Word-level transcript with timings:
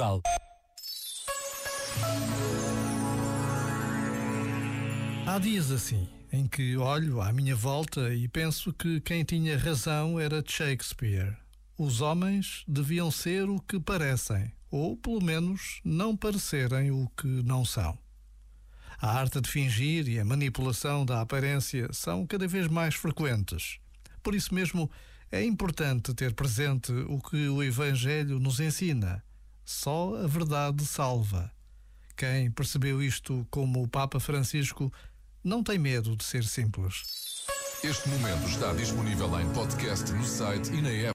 Portugal. 0.00 0.22
Há 5.26 5.38
dias 5.38 5.70
assim, 5.70 6.08
em 6.32 6.48
que 6.48 6.76
olho 6.76 7.20
à 7.20 7.32
minha 7.32 7.54
volta 7.54 8.12
e 8.14 8.26
penso 8.26 8.72
que 8.72 9.00
quem 9.00 9.22
tinha 9.24 9.58
razão 9.58 10.18
era 10.18 10.42
Shakespeare. 10.44 11.36
Os 11.78 12.00
homens 12.00 12.64
deviam 12.66 13.10
ser 13.10 13.48
o 13.48 13.60
que 13.60 13.78
parecem, 13.78 14.52
ou 14.70 14.96
pelo 14.96 15.22
menos 15.22 15.80
não 15.84 16.16
parecerem 16.16 16.90
o 16.90 17.08
que 17.16 17.26
não 17.26 17.64
são. 17.64 17.98
A 19.00 19.18
arte 19.18 19.40
de 19.40 19.48
fingir 19.48 20.08
e 20.08 20.18
a 20.18 20.24
manipulação 20.24 21.06
da 21.06 21.20
aparência 21.20 21.88
são 21.92 22.26
cada 22.26 22.46
vez 22.48 22.68
mais 22.68 22.94
frequentes. 22.94 23.78
Por 24.22 24.34
isso 24.34 24.54
mesmo, 24.54 24.90
é 25.30 25.42
importante 25.44 26.12
ter 26.12 26.34
presente 26.34 26.92
o 26.92 27.18
que 27.20 27.48
o 27.48 27.62
Evangelho 27.62 28.38
nos 28.38 28.60
ensina. 28.60 29.22
Só 29.72 30.16
a 30.16 30.26
verdade 30.26 30.84
salva. 30.84 31.48
Quem 32.16 32.50
percebeu 32.50 33.00
isto 33.00 33.46
como 33.52 33.80
o 33.80 33.88
Papa 33.88 34.18
Francisco 34.18 34.92
não 35.44 35.62
tem 35.62 35.78
medo 35.78 36.16
de 36.16 36.24
ser 36.24 36.42
simples. 36.42 37.46
Este 37.82 38.08
momento 38.08 38.48
está 38.48 38.72
disponível 38.72 39.40
em 39.40 39.48
podcast 39.54 40.12
no 40.12 40.24
site 40.24 40.72
e 40.72 40.82
na 40.82 40.90
app. 40.90 41.08